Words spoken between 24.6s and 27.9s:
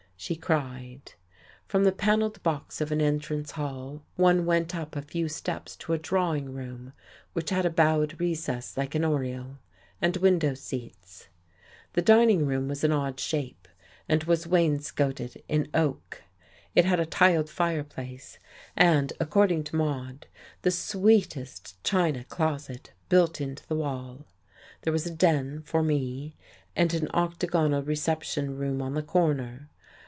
There was a "den" for me, and an octagonal